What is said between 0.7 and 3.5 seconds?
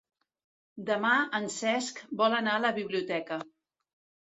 Demà en Cesc vol anar a la biblioteca.